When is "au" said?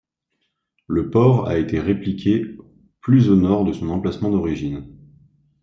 3.29-3.35